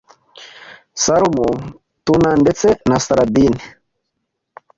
salmon, 1.03 1.55
tuna 2.05 2.29
ndetse 2.43 2.67
na 2.89 2.97
sardines 3.05 3.63